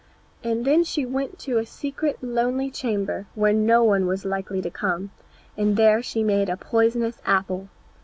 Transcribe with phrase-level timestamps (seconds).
[0.43, 4.71] And then she went to a secret lonely chamber, where no one was likely to
[4.71, 5.11] come,
[5.55, 7.69] and there she made a poisonous apple.